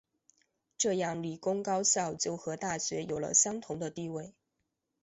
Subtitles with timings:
[0.79, 4.33] 这样理工高校就和大学有了相同的地位。